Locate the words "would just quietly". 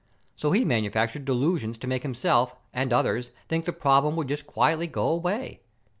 4.15-4.87